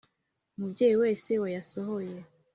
[0.59, 2.17] Mubyeyi wese wayasohoye